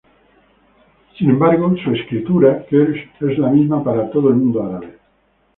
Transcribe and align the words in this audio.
Sin 1.15 1.29
embargo, 1.29 1.75
su 1.77 1.91
escritura, 1.93 2.65
قرش, 2.71 3.07
es 3.19 3.37
la 3.37 3.49
misma 3.51 3.83
para 3.83 4.09
todo 4.09 4.29
el 4.29 4.35
mundo 4.37 4.63
árabe. 4.63 4.97